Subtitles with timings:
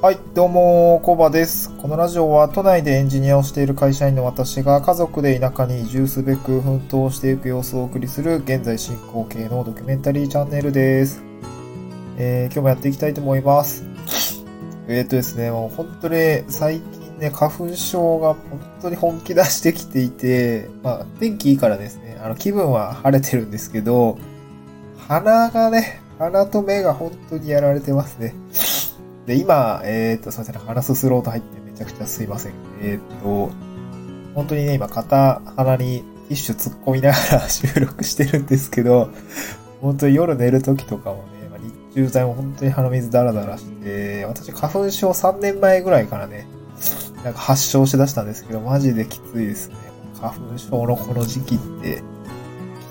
[0.00, 1.74] はい、どうも、コバです。
[1.76, 11.20] このラジオは都内でエンジニアをしている会社員の私が家族で田舎に移住すべく奮闘していく様子をお送りする現在進行形のドキュメンタリーチャンネルです。
[12.16, 13.84] えー、今日もやっていきたいと思います。
[14.86, 18.38] えー、とですね、もう本当に最近ね、花粉症が本
[18.80, 24.16] 当に本気出してきていて、まあ、天気いいからですね、あの、気分は晴れてるんですけど、
[25.08, 28.36] 鼻がね、鼻と目が本当にやられてますね。
[29.28, 32.52] で、今、えっ、と、すいません、鼻すすろうと入ってめちゃくちゃすいません。
[32.80, 33.50] えっ、と、
[34.34, 39.10] 本当にね、今、片鼻にティッシュ突っ込みながら 収録してるんですけど、
[39.82, 46.46] 本当に夜寝る時とかもね、まあ、日中剤も本当に鼻水ダラダラして、私花粉症3年前ぐらいからね、
[47.22, 49.74] なんか発症しだしたんですけど、マジできついですね。
[50.22, 52.02] 花粉症のこの時期って、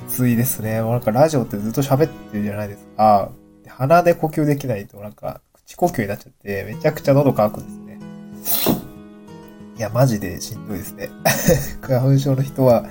[0.07, 0.83] きついですね。
[0.83, 3.31] もうなんかラジオってずっと喋ってるじゃないですか。
[3.67, 5.41] 鼻で呼吸できないとなんか、
[5.75, 7.99] 呼吸になっちゃって、めちゃくちゃ喉乾くんですね。
[9.77, 11.09] いや、マジでしんどいですね。
[11.81, 12.85] 花粉症の人は、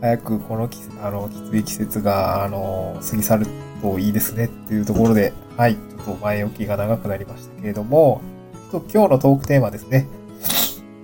[0.00, 3.46] 早くこのき、あの、きつい季節が、あの、過ぎ去る
[3.82, 8.20] といいですねっていうところで、はい、ちょっと前置きが長くなりましたけれども、
[8.70, 10.06] 今日のトークテーマですね。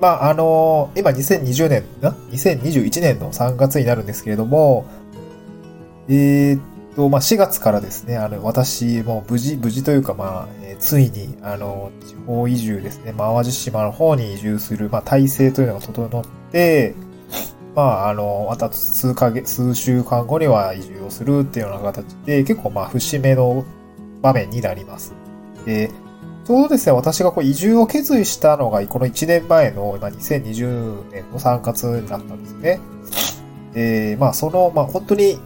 [0.01, 4.85] まあ、あの今2020年、な ?2021 年の3月になるんですけれども、
[6.09, 6.61] えー、
[6.95, 16.95] と、まあ、4月からですね、あの、私も無事、無事というか、まあ、えーついに、あの、地方移住ですね、まあ淡路島の方に移住する、まあ、体制というのが整って、
[17.75, 23.65] まあ、あの、また数ヶ月、数週間後には移住をするっていうような形で、結構まあ、節目の
[24.21, 25.15] 場面になります。
[25.65, 25.91] で、
[26.45, 32.81] ちょうどですね、私がこう移住を決意したのが、この1年前の、まあ、2020年の3月になったんですね。
[33.73, 35.39] で、まあ、その、まあ、本当に、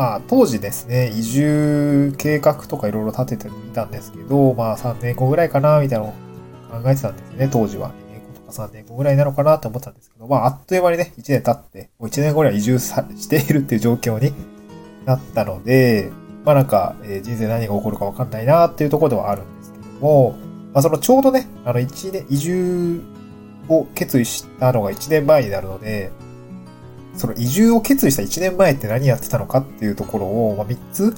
[0.00, 7.90] まあ、当時ですね、移住計画とかいろいろ立ててみたんですけど、まあ、3年後ぐらいかな、みたいなのを考えてたんですね、当時は。
[7.90, 14.32] 2年後とか3年後ぐらいなのかなと思ったんですけど、まあ、あっという間にね、1年経って、もう1年後には移住さしているっていう状況に
[15.04, 16.10] なったので、
[16.46, 20.30] まあなんか、えー人生何が起こるかわかんないなっていうところではあるんですけども、
[20.72, 23.02] まあそのちょうどね、あの1年、移住
[23.68, 26.10] を決意したのが1年前になるので、
[27.20, 31.14] その移住を決意した1年前って何やってたのかっていうところを、まあ、3つ、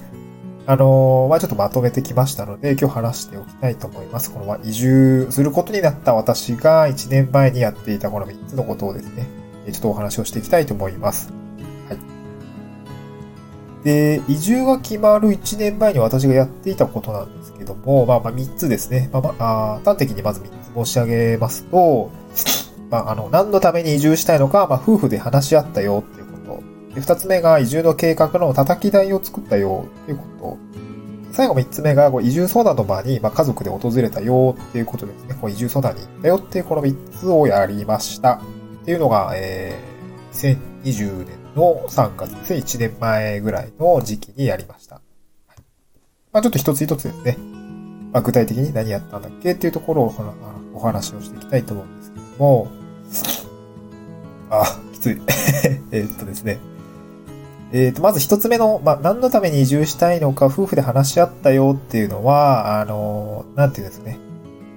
[0.67, 4.29] あのーまあ、ちょっとまとめてきましたので、今日話しておきたいと思います。
[4.29, 9.27] この、ま、移住することになった私が1年前にやっていたこの3つのことをですね、
[9.71, 11.31] ちょっとお話をしていきたいと思います。
[11.87, 13.85] はい。
[13.85, 19.09] で、移住が決まる1年前に私がやっていたことなんですけども、まあまあ3つですね。
[19.13, 20.49] まあまあ、端的にまず3
[20.83, 22.11] つ申し上げますと、
[22.93, 26.61] まあ、あの、何のために移住したいのか、まあ、夫婦で話し合ったよっていうこ
[26.91, 26.93] と。
[26.93, 30.57] で、二つ目が移住の計画の叩き台を作ったよっていうこと。
[31.31, 35.35] 最後三つ目が、こう移住相談の場に、まあ、家族で訪れたよっていうことですね。
[35.41, 38.33] こう移住相談に行ったよっていうこの三つをやりました。
[38.33, 42.59] っていうのが、えー、2020年の3月ですね。
[42.59, 45.01] 1年前ぐらいの時期にやりました。
[45.47, 45.57] はい
[46.31, 47.39] まあ、ちょっと一つ一つですね。
[48.11, 50.35] まあ、具体的に何やったんだっけっていうところをお話
[50.73, 52.82] お話をしていきたいと思うんですけども、
[55.91, 56.59] えっとですね。
[57.71, 64.19] えっと、まず一つ目の、まあ、何のために移住したいのか、夫婦で話し合ったよっていうのは、あの、なんていうんですかね。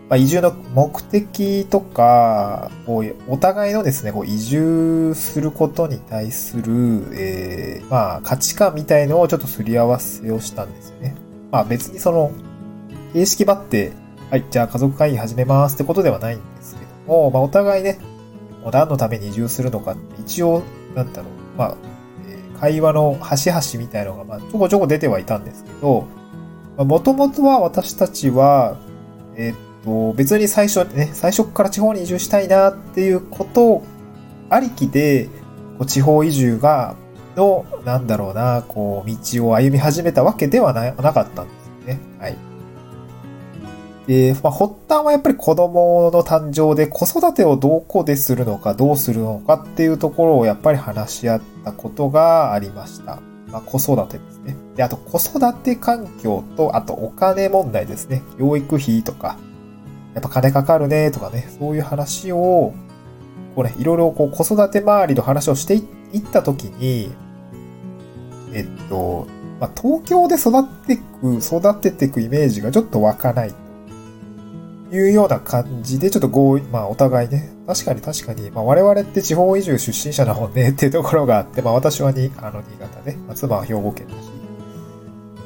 [0.09, 11.17] まあ、移住の目的とか、こうお互いのですね、こう移住することに対する、えーまあ、価値観みたいのをちょっとすり合わせをしたんですよね。
[11.51, 12.31] まあ、別にその、
[13.15, 13.93] 形式ばって、
[14.31, 17.99] はい、じゃあ家族会議始めますってことではないんですけども、まあ、お互いね、
[18.67, 20.65] もう何のために移住するのかって一応、
[20.97, 21.77] なんだろう、まあ、
[22.27, 26.09] え会話の端々みたいのが、まあ、ちょこちょこ出てはいたんですけど、
[26.77, 28.77] まあ、もともとは私たちは、
[29.37, 33.85] えーっと、別に最初ね、最初から地方に移住したいなっていうこと
[34.51, 35.27] ありきで、
[35.79, 36.97] こう地方移住が、
[37.37, 41.53] の、なんだろうな、こう、道を歩み始めたわけではななかったんで
[41.85, 42.01] すね。
[42.19, 42.46] はい。
[44.07, 53.21] で、まあ、発端はやっぱり子供の誕生で子育てをどこでするのかどうするのかっていうところをやっぱり話し合ったことがありました。
[53.49, 54.57] まあ、子育てですね。
[54.77, 58.23] で、あと子育て環境と、あとお金問題ですね。
[58.39, 59.39] 養育費とか、
[60.15, 62.75] やっぱ金かかるねとかね、そういう話を、
[63.57, 65.79] こうね、いろいろこう子育て周りの話をしてい
[66.19, 67.11] ったときに、
[68.53, 69.27] えっと、
[69.61, 73.55] まあ、東京で育っていく、育てていくイメージがちょっと湧かない
[74.93, 84.37] いうような感じで、ちょっと合意、まあお互いね、確かに確かに、まあ我々って地方移住出身者だもんねっていうところがあって、まあ私はに、あの、新潟で、まあ妻は兵庫県だし、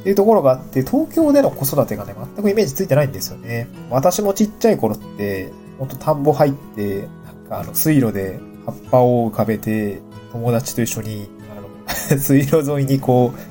[0.01, 3.69] っていうところがあって、東京での子育てがね、全くイメージついてないんですよね。
[3.91, 10.01] 私もちっちゃい頃って、ほんと田んぼ入って、なんかあの、水路で葉っぱを浮かべて、
[10.33, 11.29] 友達と一緒に、
[11.87, 13.51] あの、 水路沿いにこう、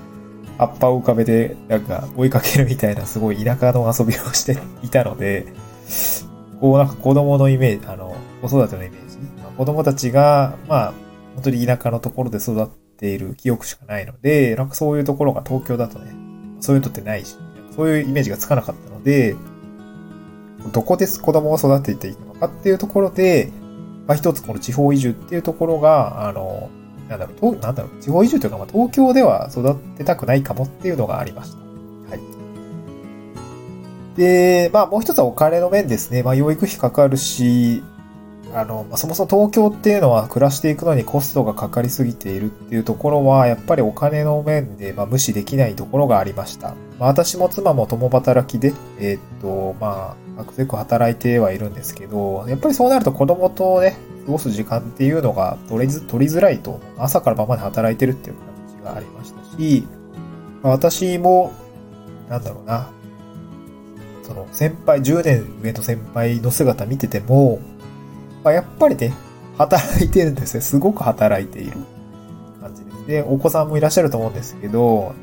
[0.58, 5.54] 葉っぱを浮かべて、なんか追いかけるみたいな、すごい田舎の遊びをしていたので、
[6.60, 9.18] こうなんか子供のイメージ、あの、子育てのイメージ。
[9.42, 10.94] まあ子供たちが、まあ、
[11.36, 16.14] 本当に田舎のところで育っている記憶しかないので、なんかそういうところが東京だとね、
[16.60, 17.38] そういうのってないし、
[17.76, 19.36] そういうイメージがつかなかったので、
[20.74, 23.52] どこで子供を育てていくのかっていうところで、
[24.06, 26.70] まあ一つこの地方移住っていうところが、あの、
[27.08, 31.69] なんだろう、なんだろう、地方移住というか、まあ東京では育てたくないかもっていうのがありました。
[34.20, 36.24] で、まあもう一つはお金の面ですね。
[36.24, 37.82] まあ養育費かかるし、
[38.54, 46.76] あの、そもそも東京っていうのは暮らしていくのにコストがかかりすぎているっていうところは、やっぱりお金の面で、まあ、無視できないところがありました。
[47.00, 53.96] まあ、私も妻も共働きで、えーっと、まあ、アクセク働いてはいるんですけど、やっぱりそうなると子供とね、
[54.26, 58.46] 過ごす時間っていうのが取りず取りづらいと、朝から晩まで働いてるっていう感
[58.78, 59.88] じがありましたし、
[60.62, 61.54] まあ、私も、
[62.30, 62.90] なんだろうな、
[64.30, 67.60] その先輩、10年上の先輩の姿見てても、
[68.44, 69.12] まあ、やっぱりね、
[69.58, 70.62] 働いてるんですよ。
[70.62, 71.78] すごく働いている
[72.62, 73.08] 感じです。
[73.08, 75.16] で、お子さんもいらっしゃると思うんですけど、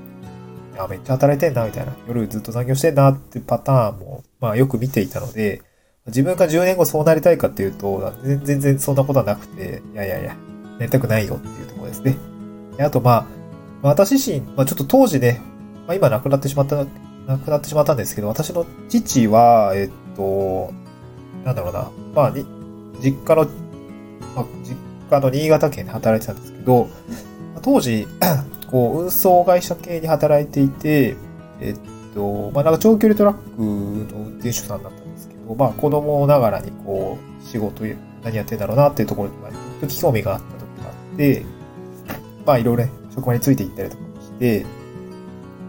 [0.75, 1.93] いや、めっちゃ働いてんな、みたいな。
[2.09, 5.63] 夜ずっと残業してんなってパターンも、まあよく見ていたので、
[6.09, 10.37] 自分が10年後そうなりたいかっていうと、全全然そんなことはなくて、いやいやいや、
[10.81, 12.17] なりたくないよっていうところですね。
[12.77, 13.27] であと、まあ、
[13.83, 15.41] 私自身、まあちょっと当時ね、
[15.87, 16.85] まあ今亡くなってしまった、
[17.27, 20.73] 亡くなってしまったんですけど、私の父は、えっと、
[21.45, 22.45] なんだろうな、まあ、に
[23.01, 23.45] 実家の、
[24.35, 24.77] まあ、実
[25.11, 26.89] 家の新潟県で働いてたんですけど、
[27.63, 28.07] 当時、
[28.71, 31.17] こう、運送会社系に働いていて、
[31.61, 37.85] えっと、まあ、なんか長距離トラックの運転手さんだったんですけど、まあ、子供ながらにこう、仕事、
[38.23, 41.45] 何やってんだろうなっていうところに、まあ、興味があった時があって、
[42.45, 44.65] まあ、いろいろね、職場について行ったりとかして、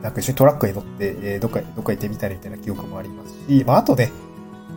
[0.01, 4.11] なんか一緒にトラックに乗って、えーどっか、どっか行ってみたりみたいな記憶もありますし、まあ、あとね、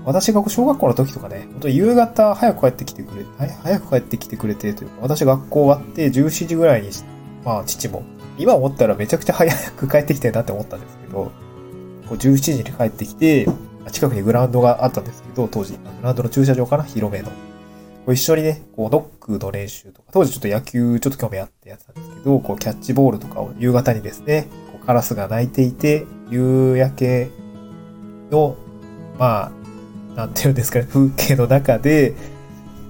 [0.05, 3.25] 私が小学校の時とかね、本当夕方早く帰ってきてくれ、
[3.63, 6.89] 早く帰ってきてくれてというか、私学校終わって17時ぐらいに、
[7.45, 8.03] まあ父も、
[8.39, 11.31] 今思ったらめちゃくちゃ早く帰ってきてるなって思ったんですけど、こ
[12.13, 13.47] う17時に帰ってきて、
[13.93, 16.85] 近くにグラウンドがあったんですけど、当時、グラウンドの駐車場かな？
[16.85, 17.27] 広めの。
[17.27, 17.33] こ
[18.09, 24.49] う一緒にね、こうノックの練習とか、当時ちょっと野球ちょっと興味あってやってたんですけど、こうキャッチボールとかを夕方にですね、
[24.91, 27.31] カラスが鳴いていて、夕焼け
[28.33, 28.57] の、
[29.21, 29.53] ま
[30.17, 32.17] あ、なんていうんですかね、風景の中で、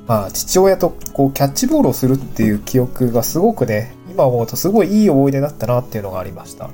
[0.07, 6.71] まあ、父親とこうキャッチボールをするっていう記憶がすごくね、今思うとすごいいい思い出だったなっていうのがありました。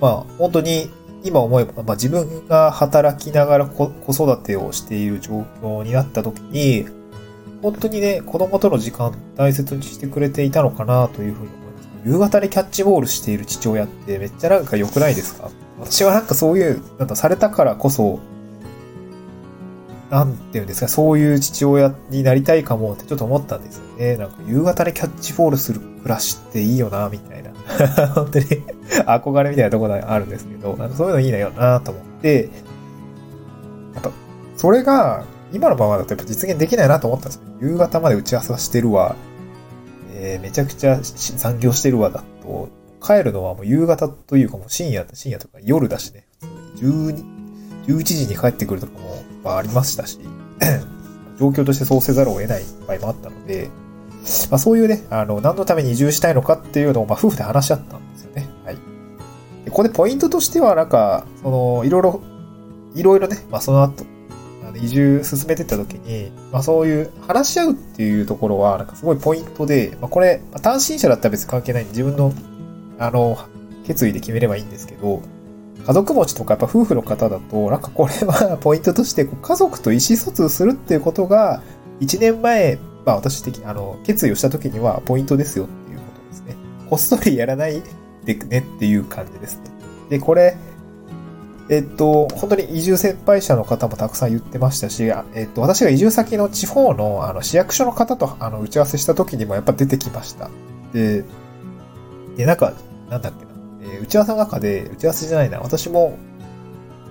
[0.00, 0.88] まあ、本当に
[1.22, 6.86] 今思えば、まあ自分が働きながら子育てをしている状況になった時に、
[7.60, 11.57] 本当にね、子供との時間大切にしてくれていたのかなというふうに。
[12.04, 15.50] 夕方にキャッチボールしている父親ってめっちゃなんか良くないですか？
[15.80, 18.18] 私はなんかそういう、なんかされたからこそ、
[20.10, 24.16] なんていうんですか、そういう父親になりたいかもってちょっと思ったんですよね。
[24.16, 27.50] なんか夕方にキャッチボールする暮らしっていいよな、みたいな。
[28.14, 28.44] 本当に
[29.06, 32.50] 憧れみたいなところがあるんですけど、なんかそういうのいいなよなと思って、
[33.94, 34.10] やっぱ、
[34.56, 37.42] それが、今のままだとやっぱ実現できないなと思ったんですよ。
[37.60, 39.14] 夕方まで打ち合わせはしてるわ、
[40.20, 42.68] えーめちゃくちゃ残業してるわだと、
[43.00, 47.24] 帰るのはもう夕方というかもう深夜、深夜とか夜だしね、普通に
[47.86, 50.18] 12、11時に帰ってくるとかも、まあ、ありましたし、
[51.38, 53.70] 状況としてそうせざるを得ない場合もあったので、
[54.50, 58.48] まあ、そういうね、あの、何のために移住したいのかっていうのを、まあ、夫婦で話し合ったんですよね。
[58.64, 58.76] はい。
[59.64, 62.20] でここでポイントとしては、なんか、その、いろいろ、
[62.94, 64.04] いろいろね、まあ、その後、
[64.76, 72.32] 移住進めてった時に、まあ、そういう話し合うっていうところは、なんかすごいポイントで、まあ、これ、単身者だったら別に関係ないんで、自分の、
[72.98, 73.38] あの、
[73.86, 75.22] 決意で決めればいいんですけど、
[75.86, 81.62] 家族持ちとかやっぱ夫婦の方だと、なんかこれはポイントとして、家族と意思疎通するっていうことが、
[82.00, 86.56] 1年前、まあ私的に、あの、決意をした時にはポイントですよっていうことですね。
[86.90, 87.82] こっそりやらない
[88.24, 89.62] でねっていう感じですね。
[90.10, 90.58] で、これ、
[91.70, 100.50] えっと、本当に移住先輩者の方もたくさん言ってましたし、えっと、私が移住先の地方のあの市役所の方とあの打ち合わせした時にもやっぱ出てきました。
[100.92, 101.24] で、
[102.36, 102.72] で、なんか、
[103.10, 103.50] なんだっけな、
[103.82, 106.16] えー打ち合わせの中で、打ち合わせじゃないな、私も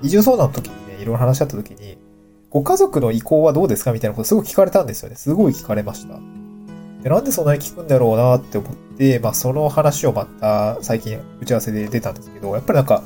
[0.01, 1.97] 移住相談の時にね、いろいろ話し合った時に、
[2.49, 5.15] ご家族の意向はどうですかみたいなことすごい聞かれたんですよね。
[5.15, 6.19] すごい聞かれました。
[7.03, 13.03] で、なんでそんなに聞くんだろうなって思って、まあその話をまた最近打ち合わせで出たんですけど、やっぱりなんか、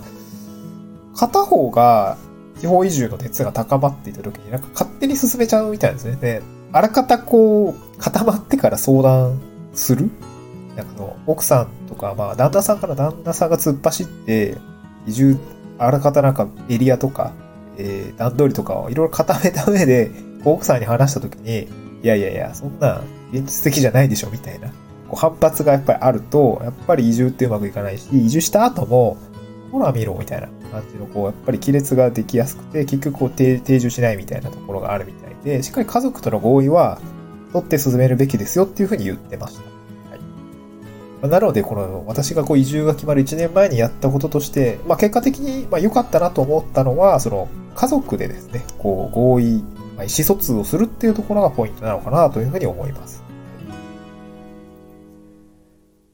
[1.15, 2.17] 片方が
[2.59, 6.15] 地方移住の熱が高まっていた時になんか勝手に進めちゃうみたいですね。
[6.15, 6.41] で、
[6.71, 9.41] あらかたこう、固まってから相談
[9.73, 10.09] する？
[10.75, 14.57] なんかの、奥さんとか、まあ、旦那さんから旦那さんが突っ走って、
[15.05, 15.37] 移住、
[15.77, 17.33] あらかたなんかエリアとか、
[17.77, 20.11] えー、段取りとかをいろいろ固めた上で、
[20.45, 21.67] 奥さんに話した時に、
[22.03, 23.01] いやいやいや、そんな
[23.33, 24.69] 現実的じゃないでしょ、みたいな。
[25.09, 29.17] こう反発がやっぱりあると、やっぱり移住ってうまくいかないし、移住した後も、
[29.71, 36.99] ほら見ろ、みたいな感じの、こう、やっぱり亀裂ができやすくて、結局こう定、住しないみたいなところがあるみたいで、しっかり家族との合意は、
[37.53, 39.63] 取って進めるべきですよっていうふうに言ってました。
[41.23, 41.29] はい。
[41.29, 49.63] なので、この、私がこう移住が決まる1年前にやったこととして、まあ結果的に、まあ良かったなと思ったのは、その、家族でですね、こう、合意、
[49.95, 53.23] まあ、意思疎通をするっていうところがポイントなのかなというふうに思います。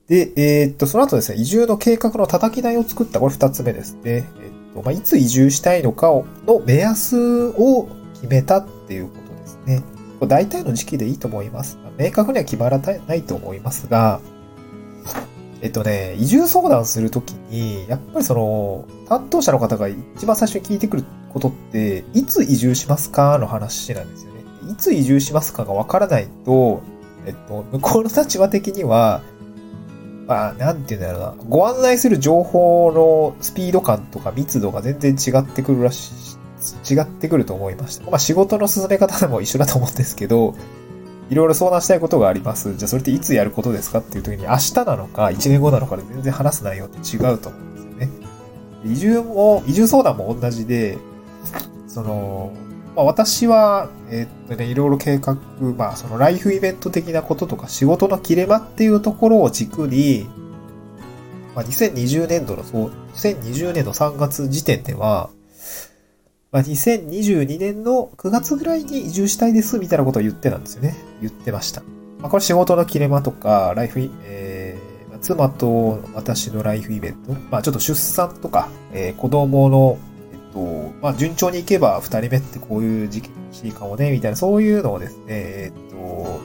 [0.07, 4.01] で、えー、っと、その後ですね、移住の計画の叩き台を作った、これ二つ目ですね。
[4.03, 9.83] えっと、まあ、いつ移住したいのかを、の目安を決めたっていうことですね。
[10.25, 11.77] 大体の時期でいいと思います。
[11.97, 14.21] 明確には決まらないと思いますが、
[15.61, 24.41] えっとね、移住相談するときに、やっぱりその、担当者の方が一番最初に聞いてくることって、いつ移住しますかの話なんですよね。
[24.71, 26.81] いつ移住しますかがわからないと、
[27.25, 29.21] えっと、向こうの立場的には、
[30.27, 36.37] まあ、なんていうんだろうな、ご案内する情報のスピード感とか密度が全然違ってくるらし
[36.89, 38.09] い、違ってくると思いました。
[38.09, 40.53] まあ仕事の進め方でも一緒だと思うんですけど、
[41.29, 42.75] いろいろ相談したいことがあります。
[42.75, 48.09] じゃあそれっていつやることですかっていう時に明日なのか1年後なのかで全然話す内容って違うと思うんですよね。
[48.85, 50.97] 移住も、移住相談も同じで、
[51.87, 52.51] その、
[52.97, 55.37] まあ、私は、え、っとね、いろいろ計画、
[55.77, 60.27] まあ、そのライフイベント的なこととか仕事の切れ間っていうところを軸に、
[61.53, 65.29] まあ、2020年度の、そう、2020年の3月時点では、
[66.51, 70.95] まあ、2022年の9月ぐらいに移住したいですみたいなことを言ってたんですよね。
[71.21, 71.83] 言ってました。
[72.17, 79.99] まあ、これ仕事の切れ間とか、ライフ、えー、妻と私のライフイベント、まあちょっと出産とか、えー、子供の、
[80.57, 86.39] と、まあ順調にいけば二人目ってこういう時期にしいかもね、みたいな、そういうのをですね、えっと、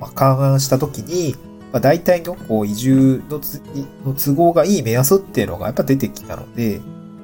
[0.00, 1.36] まあ、勘案したときに、
[1.72, 3.40] まあ、大体のこう移住の
[4.04, 6.80] の都合がいい目安っていうのがやっぱ出てきたので、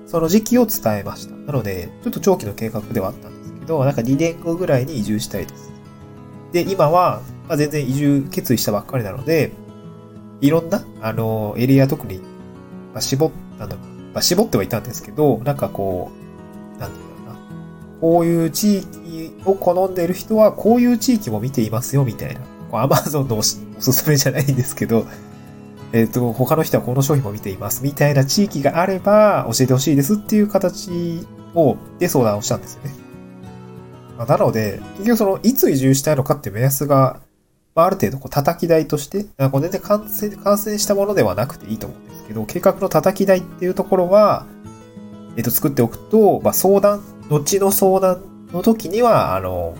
[0.06, 1.34] その時期を伝えました。
[1.34, 5.72] なので、ちょっと長期の計画ではあったんですけど、なんか2年後ぐらいに移住したいです。
[6.52, 9.50] で、今は、まあ、全然移住決意したばっかりなので、
[10.40, 12.18] いろんな、あの、エリア特に、
[12.92, 13.76] まあ、絞ったの、
[14.16, 16.10] まあ、絞ってはいたんですけど、なんかこ
[16.78, 17.38] う、なんていうのかな。
[18.00, 22.40] こういう地域を好んでいる人は、こういう地域も見ていますよ、みたいな。
[22.72, 25.06] アマゾンのおすすめじゃないんですけど、
[25.92, 27.84] えっ、ー、と、他の人はこの商品も見ています。
[27.84, 31.20] みたいな地域があれば教えてほしいですっていう形
[31.54, 32.94] を、で相談をしたんですよね。
[34.26, 37.20] なので、結局その、いつ移住したいのかって目安が、
[37.76, 44.46] まあ、ある程度こう叩き台として、こう全然完成、完成したものではなくていいと思うんですけど、計画の叩き台っていうところは、
[45.36, 49.74] えっ、と、作っておくと、まあ、相談、後の相談の時には、あの、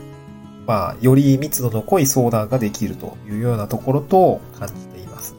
[0.66, 5.34] まあ、より密度の濃い相談ができるというようなところと感じています。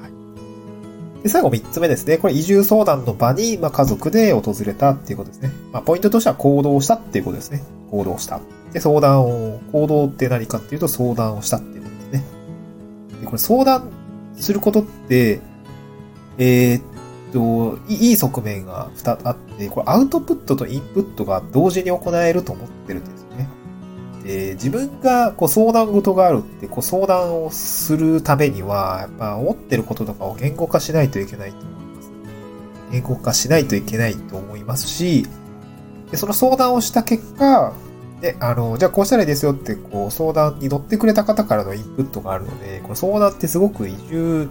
[0.00, 2.18] はいで、最後3つ目ですね。
[2.18, 5.50] これ移住相談の場に、まあ、家族で訪れたっていうことですね。
[5.72, 7.64] まあ、ポイントとしては行動したっていうことですね。
[7.90, 8.40] 行動した。
[8.72, 11.77] で、相談を、行動って何かっていうと相談をしたって。
[13.20, 13.90] で、これ相談
[14.36, 15.40] することって、
[16.38, 16.82] えー、っ
[17.32, 23.48] と、いい側面が2つあって、これアウトプットとインプットが同時に行えると思ってるんですよね。
[24.24, 32.12] で、自分がこう相談事があるって、こう相談をするためには、やっぱ思ってることとかを言語化しないといけないと思います。
[32.92, 35.26] 言語化しないといけないと思いますし、
[36.10, 37.72] でその相談をした結果、
[38.20, 44.48] で、あの、じゃあこうしたらいいですよって、こう、相談に乗ってくれた方からのインプットがあるので、この相談ってすごく移住、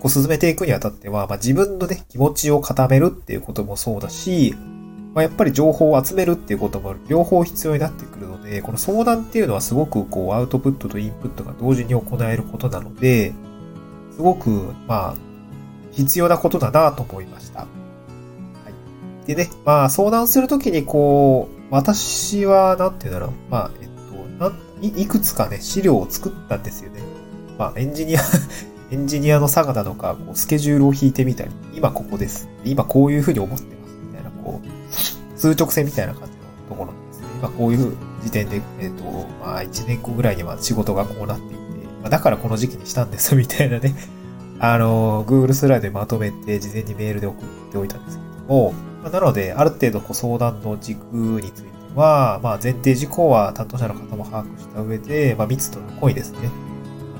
[0.00, 4.54] こう進めていくにあたっては、まあ自分のね、気持ちを固めるっていうこともそうだし、
[5.14, 13.32] まあ、やっぱり情報を集めるっていうことも両方必要になってくるので、この相談っていうのはすごくこうアウトプットとインプットが同時に行えることなので、
[14.14, 15.14] すごく、まあ、
[15.92, 17.60] 必要なことだなと思いました。
[17.60, 17.66] は
[19.24, 19.26] い。
[19.26, 27.00] でね、まあ相談するときにこう、私は、なんていうんだろう、まあ、えっと、なんいいくつかね、資料を作ったんですよね。
[27.58, 28.20] まあ、エンジニア
[28.90, 32.48] エンジニアの佐賀だとか、こうスケジュールを引いてみたり、今ここです。
[32.64, 33.94] 今こういうふうに思ってます。
[34.06, 37.26] みたいな、こう、数直線みたいな感じのところですね。
[37.40, 39.04] 今こういう時点で、えっ、と、
[39.44, 41.56] まあ、1年後ぐらいには仕事がこうなっていて、
[42.02, 43.94] まあ、だからこの時期にしたんです、みたいなね、
[44.60, 48.74] あの、Google スライドでまとめて、事前にメールで送っておいたんですけども、
[49.10, 56.50] なので、ある程度こう相談の軸については、まあ、前提事項は担当者の方も把握した上で、まあ、密度の濃いですね、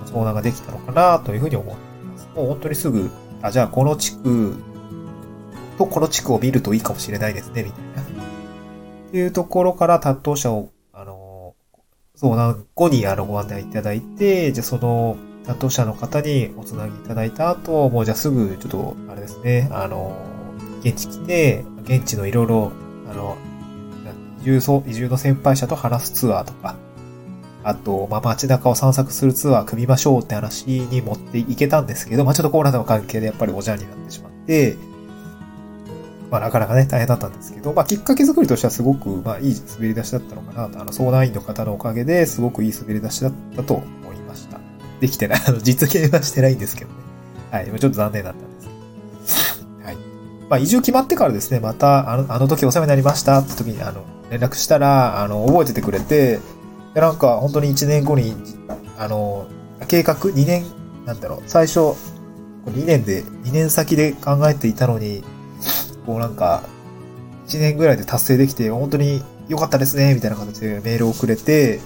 [0.04, 2.28] 相談ができたのかなというふうに思っています。
[2.34, 3.10] もう本当にすぐ、
[3.42, 4.54] あ、じゃあこの地区
[5.78, 8.02] とこの地区を見るといいかもしれないですね、みたいな。
[8.02, 11.54] っていうところから担当者を、あの、
[12.14, 15.16] 相談後にあのご案内いただいて、じゃあその
[15.46, 20.16] 担当者の方におつなぎいただいた後、もうじゃあすぐちょっと、あれですね、あの、
[20.86, 22.72] 現地来て、現地のいろいろ、
[23.10, 23.36] あの、
[24.40, 26.76] 移住移住の先輩者と話すツアーとか、
[27.64, 34.76] あと、まあ、街中を散策するツアー組みましょうって話に持っていけたんですけど、まあ、ちょっとコロナの関係でやっぱりおじゃんになってしまって、
[36.30, 44.60] まあ、なかなかね、大変だったんですけど、まあ、きっかけ作りとしてはすごく、まあ、いい滑り出しだったのかなと、あの、相談員の方のおかげですごくいい滑り出しだったと思いました。
[45.00, 46.96] できてない、あの、実現はしてないんですけどね。
[47.50, 48.45] はい、ちょっと残念だった。
[50.48, 56.40] まあ、移住決まってからですね、また、あの、あの時お世話になりましたって時に、あの、連絡したら、あの、覚えててくれて、
[56.94, 58.34] で、なんか、本当に1年後に、
[58.98, 59.46] あの、
[59.88, 60.64] 計画、2年、
[61.04, 61.80] なんだろう、最初、
[62.66, 65.22] 2年で、2年先で考えていたのに、
[66.04, 66.62] こうなんか、
[67.48, 71.80] 1年ぐらいで達成できて、本当に良かったですね、みたいな形でメールをくれて、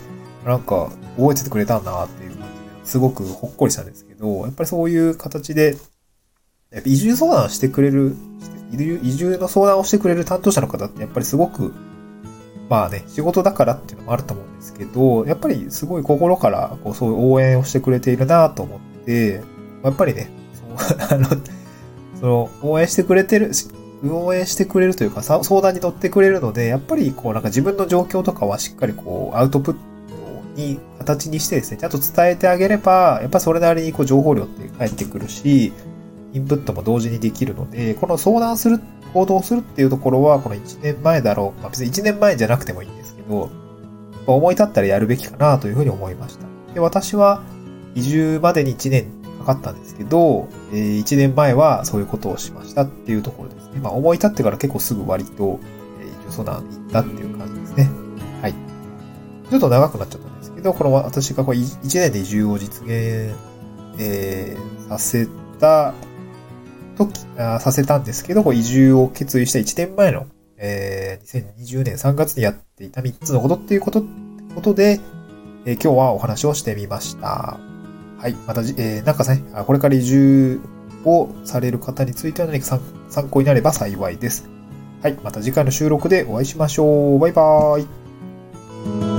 [0.47, 5.77] なんか、覚えててくれたんだなっていう感じで、すごくほっこりしたんですけど、やっぱりそういう形で、
[6.71, 8.15] やっぱ移住相談してくれる、
[8.73, 11.75] 移住の相談をしてくれる担当者の方ってやっぱりすごく、
[12.69, 19.43] まあね、仕事だからっていうのもあると思うんですけど、やっぱりすごい心からこうそういう応援をしてくれているなと思って、
[19.83, 21.29] やっぱりね、そう あの、
[22.21, 23.51] その、応援してくれてる、
[24.09, 29.81] 応援してくれるというか、相談に乗ってくれるので、やっぱりこうなんか自分の状況とかはしっかりこうアウトプット
[30.55, 35.73] に形にしてですね、ちゃんと伝えてあげれば、やっぱそれなりにこう情報量って返ってくるし、
[36.33, 38.81] インプットも同時にできるので、この相談する、
[39.13, 41.61] 行動するっていうところは、この1年前だろう。
[41.61, 43.51] まあ、別に1年前じゃなくてもいいんですけど、
[44.27, 46.47] 思い立ったらやるべきかなというふうに思いました。
[46.75, 47.43] で、私は
[47.95, 49.07] 移住までに1年
[49.41, 53.81] かかったんですけど、えー、1年前はそういうことをしましたっていうところですね。
[53.81, 55.59] まあ思い立ってから結構すぐ割と、
[56.01, 57.91] えー、移住相談行ったっていう感じですね。
[58.43, 58.55] はい。
[59.51, 63.35] ちょっと長くなっちゃったんですけど、この私がこう1年で移住を実現、
[63.99, 65.95] えー、させた
[67.07, 74.03] 時あ、させたんですけど、移住を決意した1年前の、えー、2020年3月にやっていた3つのことっていうこと、
[74.55, 75.01] ことで、
[75.65, 77.59] えー、今日はお話をしてみました。
[78.19, 78.35] はい。
[78.47, 80.61] また、えー、なんかね、これから移住
[81.05, 84.49] をされる方については何か参考になれば幸いです。
[85.03, 85.15] はい。
[85.23, 87.19] また次回の収録でお会いしましょう。
[87.19, 89.10] バイバーイ。